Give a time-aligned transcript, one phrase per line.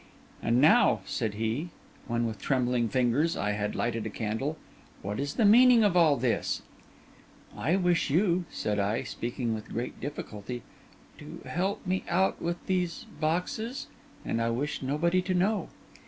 [0.41, 1.69] 'And now,' said he,
[2.07, 4.57] when with trembling fingers I had lighted a candle,
[5.03, 6.63] 'what is the meaning of all this?'
[7.55, 10.63] 'I wish you,' said I, speaking with great difficulty,
[11.19, 15.69] 'to help me out with these boxes—and I wish nobody to know.